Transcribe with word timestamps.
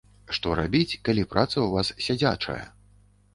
Што 0.35 0.53
рабіць, 0.59 0.97
калі 1.09 1.25
праца 1.33 1.51
ў 1.51 1.67
вас 1.75 1.93
сядзячая? 2.07 2.59